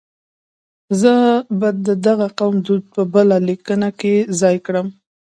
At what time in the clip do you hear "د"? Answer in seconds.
1.85-1.87